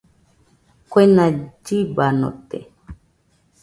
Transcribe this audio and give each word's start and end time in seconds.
Kuena 0.91 1.25
llibanote. 1.65 2.59